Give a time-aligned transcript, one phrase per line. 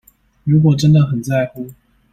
[0.45, 1.69] 如果真的很在乎